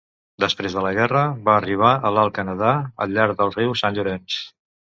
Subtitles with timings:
[0.43, 2.73] Després de la guerra, va arribar a l'Alt Canadà
[3.07, 4.43] al llarg del riu Sant Llorenç.